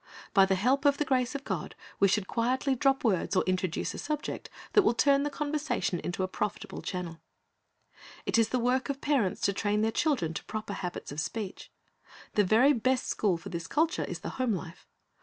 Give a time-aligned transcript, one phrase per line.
[0.33, 3.93] By the help of the grace of God we should quietly drop words or introduce
[3.93, 7.21] a subject that will turn the conversation into a profitable channel.
[8.25, 11.71] It is the work of parents to train their children to proper habits of speech.
[12.33, 14.87] The very best school for this culture is the home life.